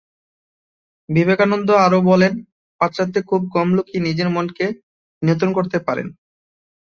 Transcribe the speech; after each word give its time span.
বিবেকানন্দ 1.09 1.69
আরো 1.85 1.99
বলেন, 2.01 2.33
পাশ্চাত্যে 2.81 3.19
খুব 3.29 3.41
কম 3.55 3.67
লোকই 3.77 3.97
নিজের 4.07 4.29
মনকে 4.29 4.65
নিয়ন্ত্রণ 5.21 5.51
করতে 5.53 5.77
পারেন। 5.87 6.07